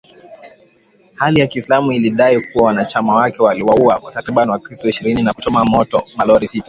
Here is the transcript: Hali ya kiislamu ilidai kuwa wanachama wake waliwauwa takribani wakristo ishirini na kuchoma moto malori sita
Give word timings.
Hali 1.15 1.39
ya 1.39 1.47
kiislamu 1.47 1.91
ilidai 1.91 2.41
kuwa 2.41 2.65
wanachama 2.67 3.15
wake 3.15 3.43
waliwauwa 3.43 4.11
takribani 4.11 4.51
wakristo 4.51 4.89
ishirini 4.89 5.23
na 5.23 5.33
kuchoma 5.33 5.65
moto 5.65 6.07
malori 6.17 6.47
sita 6.47 6.59